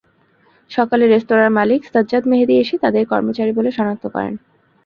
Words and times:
সকালে 0.71 1.05
রেস্তোরাঁর 1.07 1.51
মালিক 1.51 1.81
সাজ্জাদ 1.85 2.23
মেহেদী 2.31 2.55
এসে 2.57 2.75
তাঁদের 2.83 3.03
কর্মচারী 3.11 3.51
বলে 3.57 3.69
শনাক্ত 3.71 4.05
করেন। 4.15 4.33